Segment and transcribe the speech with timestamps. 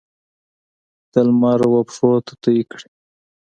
[1.11, 2.89] د لمر وپښوته توی کړي